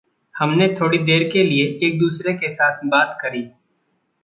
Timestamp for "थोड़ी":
0.81-0.97